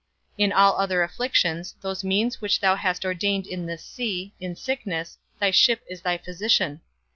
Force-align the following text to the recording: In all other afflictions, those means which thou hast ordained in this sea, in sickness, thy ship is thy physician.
In 0.35 0.51
all 0.51 0.79
other 0.81 1.03
afflictions, 1.03 1.75
those 1.81 2.03
means 2.03 2.41
which 2.41 2.59
thou 2.59 2.75
hast 2.75 3.05
ordained 3.05 3.45
in 3.45 3.67
this 3.67 3.85
sea, 3.85 4.33
in 4.39 4.55
sickness, 4.55 5.19
thy 5.39 5.51
ship 5.51 5.83
is 5.87 6.01
thy 6.01 6.17
physician. 6.17 6.81